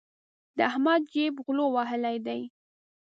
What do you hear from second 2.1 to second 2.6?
دی.